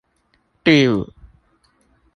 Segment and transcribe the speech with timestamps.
[0.63, 1.13] 第五